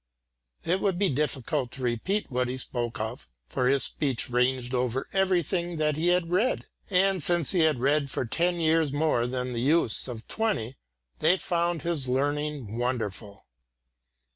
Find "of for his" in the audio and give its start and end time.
2.99-3.83